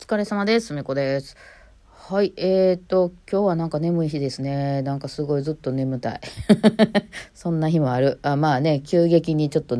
[0.00, 0.74] お疲れ様です。
[0.74, 1.36] みこです。
[1.90, 4.80] はい、えーと、今日はなんか眠い日ですね。
[4.82, 6.20] なんかすごいずっと眠たい。
[7.34, 8.20] そんな日もある。
[8.22, 9.76] あまあね、急激にちょっと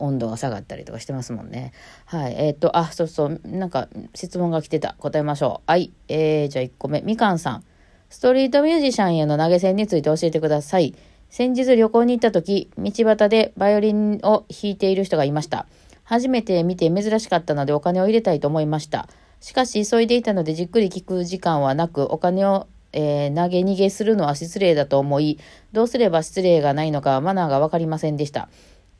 [0.00, 1.72] 温度が下がったりとかしてますもんね。
[2.06, 4.96] はい、えーと、あ、そうそう、なんか質問が来てた。
[4.98, 5.70] 答えましょう。
[5.70, 7.02] はい、えー、じゃあ1個目。
[7.02, 7.64] みかんさん。
[8.08, 10.94] ストリートミュージシャンへの投げ銭について教えてください。
[11.28, 15.66] 先日旅行に行った時、道端でバイオリンを弾いている人がいました。
[16.02, 19.06] 初めて見て珍しかったのでお金を入れたいと思いました。
[19.44, 25.38] しかし急いでいたのでじっくり聞く時間はなく、お金を、えー投げ逃げするのは失礼だと思い、
[25.70, 28.48] どうすれば失礼がないのかマナーがわかりませんでした。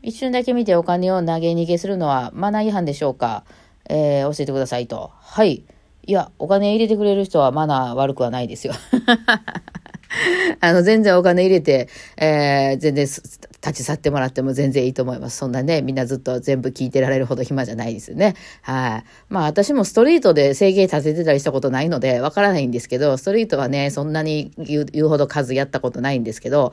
[0.02, 3.44] 一瞬だけ見てお金を投げ逃げするのはマナー違反でしょうか、
[3.88, 5.12] えー教えてくださいと。
[5.14, 5.64] はい。
[6.06, 8.74] いや、お金入れてくれる人はマナー悪くはないですよ。
[10.60, 15.38] あの、全然お金入れて、えー全然立ち去ってもらっても全然いいと思います。
[15.38, 18.34] そんなね、みんなずっと全部聞いてられるほど暇じゃないですよね。
[18.60, 19.04] はい。
[19.30, 26.72] まあ私もストリートで制限立ててたりしたことないので、わからないんですけど、ストリートはね、そんなに言う言うほど数やったことないんですけど、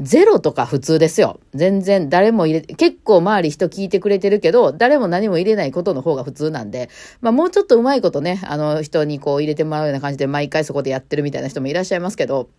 [0.00, 1.40] ゼロとか普通ですよ。
[1.54, 6.90] 全然誰も入れ、結構周り人聞いてくれてるけど、誰も何も入れないことの方が普通なんで、
[7.22, 12.50] まあもうちょっとうまいことね、あの人にこう入れてもらうような感じで毎回そこでやってるみたいな人もいらっしゃいますけど、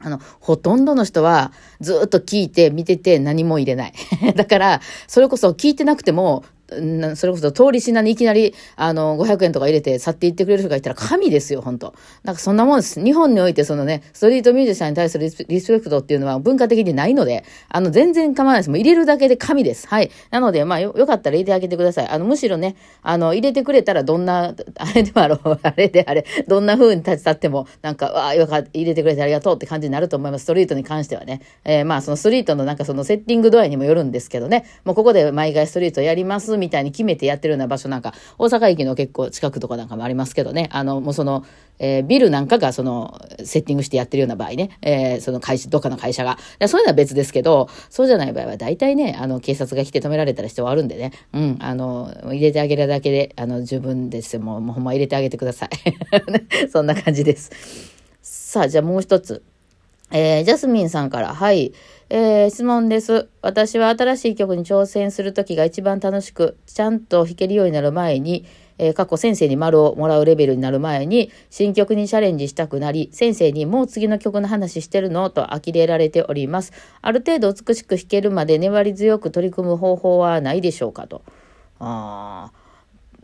[0.00, 3.92] あの、ほとんどの人はずっと聞いて見てて何も入れない。
[4.36, 6.44] だから、それこそ聞いてなくても、
[7.16, 11.94] それこそ通り品にいきなり、あの、500円とか入れて去っていってくれる人がいたら神ですよ、本当
[12.24, 13.02] なんかそんなもんです。
[13.02, 18.70] 日本においてそのね、ストリートミュージシャンに対するリスペクトっていうのは文化的にないので、あの、全然構わないです。
[18.70, 19.88] もう入れるだけで神です。
[19.88, 20.10] はい。
[20.30, 22.08] なので、まあよ、よかったら入れてあげてください。
[22.08, 30.44] あの、むしろね、あの、入れてくれたらどんな、 あれでもあろう、 あれであれ、どんな風に立ち去っても、なんか、わあ、よかった、入れてくれてありがとうって感じになると思います。
[30.44, 31.40] ストリートに関してはね。
[31.64, 34.64] えーまあ、そのストリートのなんかそのセッティング度合いにもよるんですけどね。
[34.84, 40.68] もうここで毎回ストリートやりますみたいに決めてやってるような場所なんか、大阪駅の結構近くとかなんかもありますけどね。
[40.72, 41.44] あの、もうその、
[41.78, 44.70] えービルなんかがその、セッティングしてやってるような場合ね。
[44.82, 46.38] えーその会社、どっかの会社が。
[46.66, 51.12] そういうのは別ですけど、そうじゃない場合は大体ね、あの、警察が来て止められたら人はあるんでね。
[51.32, 54.42] うん、あの、入れてあげるだけで、あの、十分ですよ。
[54.42, 55.70] もう、もうほんま入れてあげてください。
[56.70, 57.50] そんな感じです。
[58.22, 59.42] さあ、じゃあもう一つ。
[60.10, 61.72] えージャスミンさんから、はい。
[62.10, 63.28] えー質問です。
[63.42, 68.46] 私は新しい曲に挑戦するときが一番楽しく、ちゃんと弾けるようになる前に、
[68.78, 76.72] えー過去先生に丸をもらうレベルになる前に、新曲にチャレンジしたくなり、先生にもう次の曲の話してるのと呆れられております。
[77.02, 81.20] ある程度美しく弾けるまで粘り強く取り組む方法はないでしょうかと。
[81.78, 82.50] あ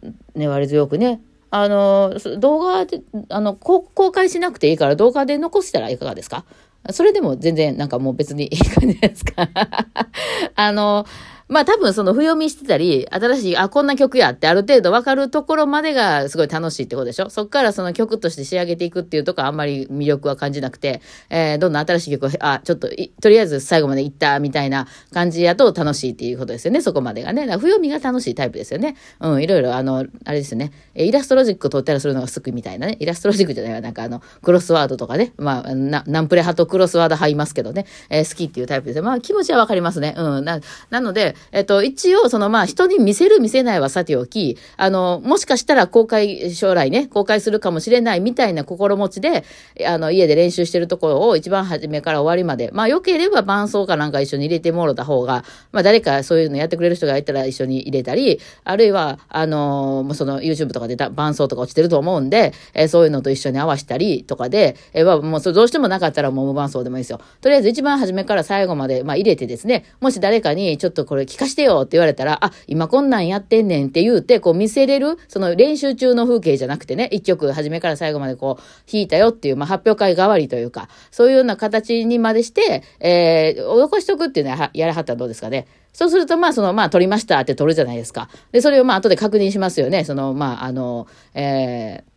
[0.02, 1.22] ー粘り強くね。
[1.50, 6.44] あの、動画で、あの、公開しなくていいから動画で残したらいかがですか？
[6.90, 9.48] それでも全然なんかもう別にいい感じですか。
[10.54, 11.06] あの、
[11.48, 17.28] まあ多分その不読みしてたり、新しい、あ、こんな曲やってある程度わかるところまでがすごい楽しいってことでしょ？
[17.28, 22.88] そっからその曲として仕上げていくっていうとこはあんまり魅力は感じなくて、えーどんどん新しい曲を、あ、ちょっと、
[23.20, 27.42] とりあえず最後まで行ったみたいな感じやと楽しいっていうことですよね、そこまでがね。
[27.42, 28.96] だから不読みが楽しいタイプですよね？
[29.20, 30.72] うん、いろいろあの、あれですよね。
[30.94, 32.96] イラストロジックを取ったりするのが好きみたいなね。
[33.00, 33.80] イラストロジックじゃないわ。
[33.80, 35.32] なんかあの、クロスワードとかね。
[35.36, 37.86] まあ、なナンプレ派とクロスワード派いますけどね。
[38.08, 40.14] えー好きっていうタイプですまあ、気持ちはわかりますね。
[40.16, 40.44] うん。
[40.44, 49.44] な、なので、えっと、一応、そのまあ、人に見せる見せないはさておき、あの、もしかしたら公開、将来ね、公開するかもしれないみたいな心持ちで、
[49.86, 67.20] あの、家で練習してるところを一番初めから終わりまで、まあ、良ければ伴奏かなんか一緒に入れてもろた方が、まあ、誰かそういうのやってくれる人がいたら一緒に入れたり、あるいは、あの、その YouTube とかで伴奏とか落ちてると思うんで、えーそういうのと一緒に合わせたりとかで、えーもうどうしてもなかったらもう無伴奏でもいいですよ。
[67.40, 85.66] とりあえず一番初めから最後まで、まあ、入れてですね、もし誰かにちょっとこれ聞かしてよって言われたら、あ、今こんなんやってんねんって言うて、こう見せれる、その練習中の風景じゃなくてね、一曲初めから最後までこう弾いたよっていう、まあ、発表会代わりというか、そういうような形にまでして、えー、残しとくっていうのはやらはったらどうですかね。
[85.92, 88.28] そうすると、まあ、その、まあ、撮りましたって撮るじゃないですか。
[88.50, 90.04] で、それをまあ、後で確認しますよね。
[90.04, 92.13] その、まあ、あの、えー、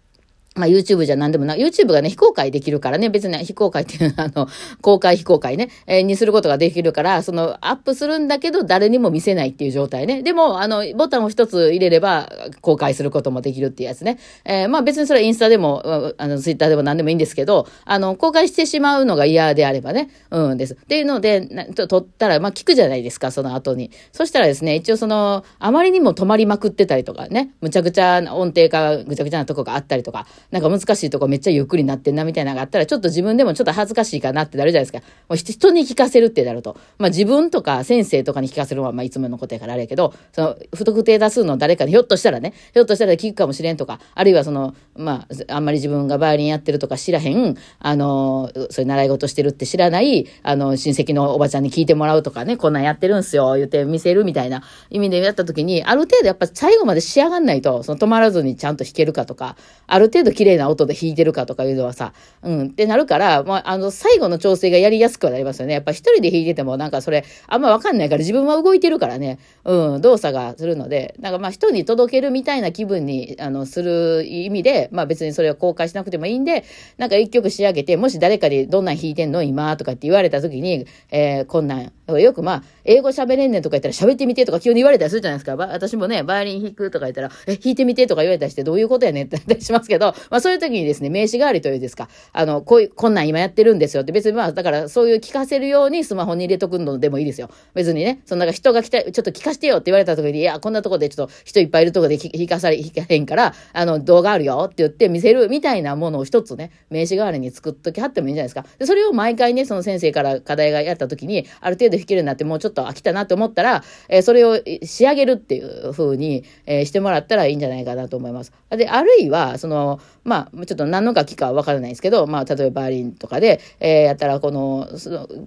[0.57, 4.47] まあ、YouTube じゃ何でもな、YouTube がね、非公開できるからね、別に非公開っていうのは、あの、
[4.81, 10.23] 公開非公開ね、えーにすることができるから、その、アップするんだけど、誰にも見せないっていう状態ね。
[10.23, 12.31] でも、あの、ボタンを一つ入れれば、
[12.61, 14.17] 公開することもできるっていうやつね。
[14.45, 20.73] えーまあ、別にそれはインスタでも、あの、ツイッターでも何でもいいんですけど、あの、公開してしまうのが嫌であればね、うんです。
[20.73, 23.91] っていうので、なと撮ったら、まあ、聞くじゃないですか、その後に。
[24.11, 35.05] そしたらですね、一応その、あまりにも止まりまくってたりとかね、むちゃくちゃな音程がぐちゃぐちゃなとこがあったりとか、なんか難しいとこめっちゃゆっくりなってんなみたいなのがあったら、ちょっと自分でもちょっと恥ずかしいかなってなるじゃないですか。
[35.27, 36.77] もう人に聞かせるってなると。
[36.97, 59.57] まあ自分とか先生とかに聞かせるのはまあいつものことやからあれやけど、その不特定多数の誰かにひょっとしたらね、ひょっとしたら聞くかもしれんとか、あるいはその、まあ、あんまり自分がバイオリンやってるとか知らへん、あの、それ習い事してるって知らない、あの、親戚のおばちゃんに聞いてもらうとかね、こんなんやってるんすよ、言って見せるみたいな意味でやった時に、ある程度やっぱ最後まで仕上がんないと、その止まらずにちゃんと弾けるかとか、
[59.87, 62.13] ある程度綺麗な音で弾いてるかとかいうのはさ、
[62.43, 65.73] うん、ってなるから、まあ、あの、最後の調整がやりやすくはなりますよね。
[65.73, 76.63] やっぱ一人で弾いててもなんかそれ、あんまわかんないから自分は動いてるからね、うん、動作がするので、なんかまあ人に届けるみたいな気分に、あの、する意味で、まあ別にそれを公開しなくてもいいんで、
[76.97, 85.55] なんか一曲仕上げて、もし誰かにどんなん弾いてんの今とかって言われた時に、えー、こんなん、よくまあ、英語喋れんねんとか言ったら喋ってみてとか急に言われたりするじゃないですか。
[85.57, 97.49] 私もね、バイオリン弾くとか言ったら、え、弾いてみてとか言われたりしてどういうことやねんって言ったりしますけど、まあそういう時にですね、名刺代わりというですか、あの、こういう、こんなん今やってるんですよって、別にまあ、だからそういう聞かせるようにスマホに入れとくのでもいいですよ。
[97.73, 108.65] 別にね、そのなんか人が来た、ちょっと聞かしてよって言われた時に、いや、こんなとこでちょっと人いっぱいいるとこで弾かされ、弾かへんから、あの、動画あるよって言って見せるみたいなものを一つね、名刺代わりに作っときはってもいいんじゃないですか。
[108.77, 118.51] で、それを毎回ね、その先生から課題がやった時に、ある程度弾けるようになってもうちょっと飽きたなって思ったら、えー、それを仕上げるっていう風に、えー、してもらったらいいんじゃないかなと思います。
[118.71, 124.85] で、あるいは、その、まあ、ちょっと何の楽器かわからないですけど、まあ、例えばバーリンとかで、えー、やったら、この、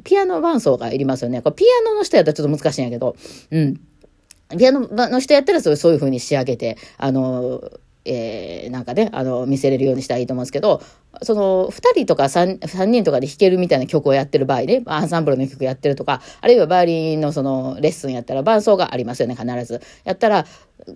[0.05, 1.43] ピアノ伴奏がいりますよね。
[1.43, 3.15] これピアノの人やったらちょっと難しいんやけど、
[3.51, 3.79] うん。
[4.59, 7.63] ピアノの人やったらそういう風に仕上げて、あの、
[8.05, 10.83] えー、なんかね、あの、見せれるようにしたらいいと思うんですけど、
[11.23, 19.81] その、2人とか 3, 3人とかで弾けるみたいな曲をやってる場合ね、アンサンブルの曲やってるとか、あるいはバイオリンのその、レッスンやったら伴奏がありますよね、必ず。
[20.05, 20.47] やったら、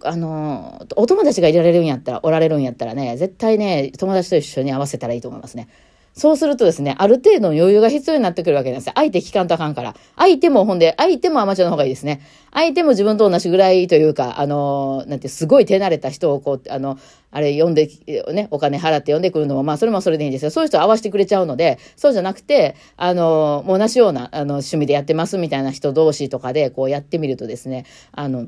[0.03, 5.69] あの、お友達がいられるんやったら、おられるんやったらね、絶対ね、友達と一緒に合わせたらいいと思いますね。
[6.15, 8.93] そうするとですね、ある程度の余裕が必要になってくるわけなんですよ。
[8.95, 9.97] 相手聞かんとあかんから。
[10.17, 12.21] 相手もほんで、相手もアマチュアの方がいいですね。
[12.53, 16.99] 相手も自分と同じぐらいというか、あの、なんて、すごい手慣れた人をこう、あの、
[17.33, 17.91] あれ呼んで、
[18.33, 20.53] ね、お金払って呼んでくるのも、まあ、それもそれでいいんですよ。
[20.53, 28.47] そういう人合わせてくれちゃうので、そうじゃなくて、あの、もう同じような、あの、趣味でやってますみたいな人同士とかで、こうやってみるとですね、あの、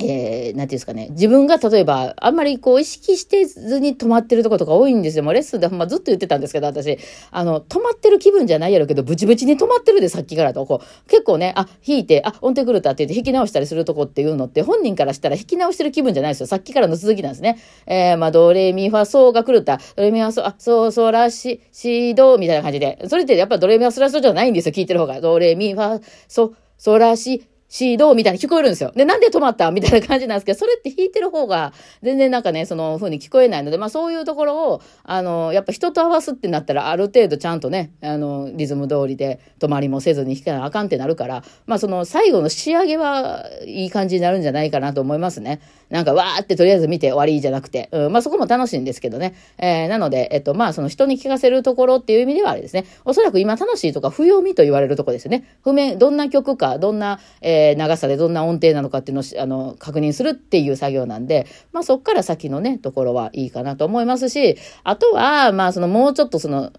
[0.00, 1.08] えー、なんていうんですかね。
[1.10, 5.24] 自分が例えば、あんまりこう意識してずに止まってるとことか多いんですよ。
[5.24, 6.98] もうレッスンでほんまずっと言ってたんですけど、私、
[7.30, 10.64] あの、止まってる気分じゃないやろうけど、ブチブチに止まってるで、さっきからと。
[10.64, 16.46] こう、結構ね、あ、弾いて、あ、音程狂ったって言って弾き直したりするとこっていうのって、本人からしたら弾き直してる気分じゃないですよ。
[16.46, 17.58] さっきからの続きなんですね。
[17.86, 19.78] えー、まあ、ドレミファソーが狂った。
[19.96, 22.98] ドレミファソー、あ、ソーソーラシ、シドみたいな感じで。
[23.08, 24.72] それってやっぱドレミファソラソじゃないんですよ。
[24.72, 25.20] 聞いてる方が。
[25.20, 28.92] ドレミファソ、ソラシ、シードみたいに聞こえるんですよ。
[28.94, 31.72] で、なんで止まったみたいな感じなんですけど、それって弾いてる方が
[32.02, 45.62] 全然なんかね、その風に聞こえないので、まあそういうところを、あの、やっぱ人と合わすってなったら、ある程度ちゃんとね、あの、リズム通りで止まりもせずに弾かなあかんってなるから、まあその最後の仕上げはいい感じになるんじゃないかなと思いますね。
[45.88, 49.34] なんかわーってとりあえず見て終わりじゃなくて、うん、まあそこも楽しいんですけどね。
[49.56, 52.84] えー、なので、えっと、まあその人に聞かせるところっていう意味ではあれですね。
[53.06, 55.44] おそらく今楽しいとか不要味と言われるとこですよね。
[55.64, 66.72] 譜面、どんな曲か、どんな、えー、長さでどんな音程なのかっていうのをあの確認するっていう作業なんで、まあそっから先のね、ところはいいかなと思いますし、あとは、まあそのもうちょっとその、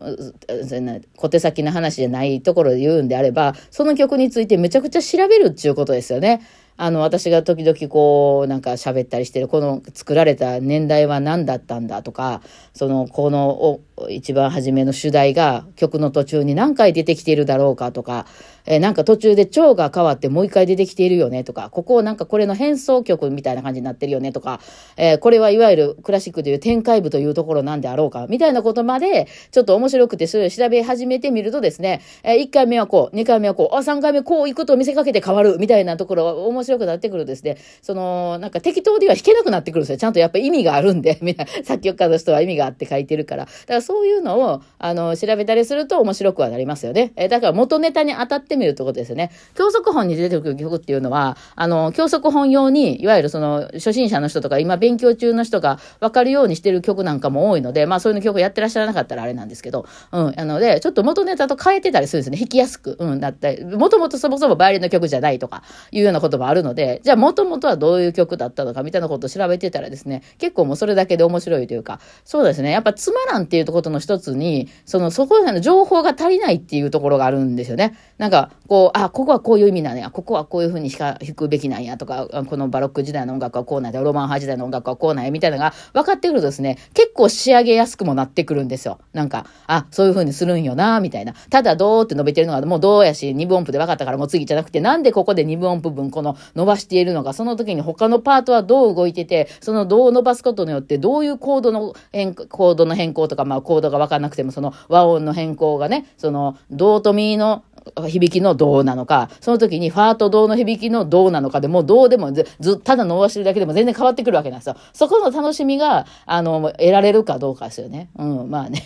[1.18, 6.42] 小手先の話じゃないところで言うんであれば、その曲についてめちゃくちゃ調べるっていうことですよね。
[6.76, 12.42] あの、私が時々こう、なんか喋ったりしてる、この作られた年代は何だったんだとか、
[12.74, 18.26] その、この、一番初めの主題が曲の途中に何回出てきているだろうかとか、
[18.66, 24.60] えー、なんか途中で蝶が変わってもう一回出てきているよねとか、ここなんかこれの変奏曲みたいな感じになってるよねとか、
[24.98, 39.98] えー、これはいわゆるクラシックでいう展開部というところなんであろうか、みたいなことまで、ちょっと面白くてそれを調べ始めてみるとですね、えー、1回目はこう、2回目はこう、あ、3回目こう行くと見せかけて変わるみたいなところ面白くなってくるですね、その、なんか適当では弾けなくなってくるんですよ。
[39.98, 43.46] ちゃんとやっぱ意味があるんで、 みんな、作曲家の人は意味があって書いてるから。
[43.46, 47.14] だからそういうのを、あの、調べたりすると面白くはなりますよね。
[47.16, 49.32] えー、だから元ネタに当たってみるってことですよね。
[49.56, 62.38] 教則本に出てくる曲っていうのは、あの、教則本用に、いわゆるその、初心者の人とか、今勉強中の人が分かるようにしてる曲なんかも多いので、まあそういう曲やってらっしゃらなかったらあれなんですけど、うん、なので、ちょっと元ネタと変えてたりするんですね。
[62.38, 77.96] 弾きやすく、うん、だったり、もともとそもそもバイオリンの曲じゃないとか、いうようなこともあるので、じゃあもともとはどういう曲だったのかみたいなことを調べてたらですね、結構もうそれだけで面白いというか、そうですね、やっぱつまらんっていうことの一つに、その、そこら辺の情報が足りないっていうところがあるんですよね。
[78.18, 89.00] なんか、こう、あ、ここはこういう意味なんや、ここはこういうふうに弾くべきなんやとか、このバロック時代の音楽はこうなんや、ロマン派時代の音楽はこうなんや、みたいなのが分かってくるとですね、結構仕上げやすくもなってくるんですよ。
[89.14, 91.34] なんか、あ、そういうふうにするんよな、みたいな。
[91.50, 107.64] ただ、どうって伸びてるのが、もうどうやし、二分音符で分かったからもう次じゃなくて、なんでここで二分音符分この伸ばしているのか、その時に他のパートはどう動いてて、そのどう伸ばすことによってどういうコードの変、コードの変更とか、まあコードが分かんなくても、その和音の変更がね、その、ドとミの
[108.08, 114.76] 響きのどうなのか、その時にファーとドの響きのどうなのかでもどうでもず、ず、ただ伸ばしてるだけでも全然変わってくるわけなんですよ。
[114.94, 118.10] そこの楽しみが、あの、得られるかどうかですよね。
[118.18, 118.84] うん、まあね。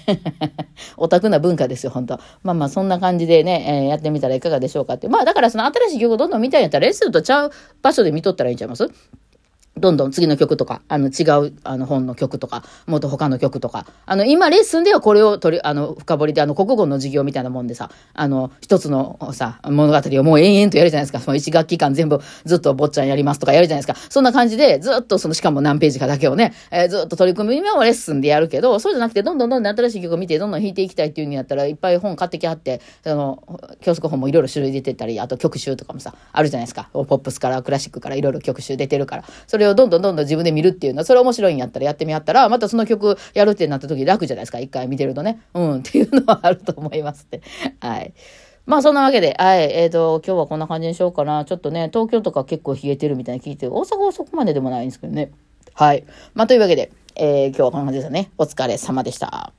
[0.97, 5.07] オタクな文化ですよ、本当まあまあ、そんな感じでね、えー、やってみたらいかがでしょうかって。
[5.07, 7.51] まあ、だからその新しい曲をどんどん見たいんやったら、レッスンとちゃう
[7.81, 8.89] 場所で見とったらいいんちゃいます？
[9.79, 21.19] どんどん次の曲とか、あの違うあの本の曲とか、もっと他の曲とか、あの今レッスンではこれを取り、あの深掘りであの国語の授業みたいなもんでさ、あの一つのさ、物語をもう延々とやるじゃないですか。
[21.19, 24.07] その一学期間全部ずっと坊ちゃんやりますとかやるじゃないですか。
[24.09, 33.43] そんな感じでずっとそのしかも何ページかだけをね、えー、ずっと取り組みをレッスンでやるけど、そうじゃなくてどんどんどんどん新しい曲を見てどんどん弾いていきたいっていう風になったらいっぱい本買ってきはって、その
[33.81, 36.89] 教則本もいろいろ種類出てたり、あと曲集とかもさ、あるじゃないですか。
[36.93, 44.59] ポップスからクラシックからいろいろ曲集出てるから、それをどんどんどんどん自分で見るっていうのは、それ面白いんやったらやってみやったら、またその曲やるってなった時楽じゃないですか。
[44.59, 45.41] 一回見てるとね。
[45.53, 47.41] うん、っていうのはあると思いますって。
[47.79, 48.13] はい。
[48.65, 51.45] まあそんなわけで、はい、えっ、ー、と、今日はこんな感じにしようかな。
[51.45, 55.31] ちょっとね、東京とか結構冷えてるみたいに聞いて、大阪はそこまででもないんですけどね。
[55.73, 56.05] はい。
[56.33, 58.31] まあというわけで、えー、今日はこんな感じですよね。
[58.37, 59.53] お疲れ様でした。